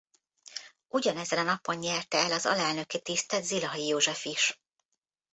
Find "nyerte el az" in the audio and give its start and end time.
1.75-2.45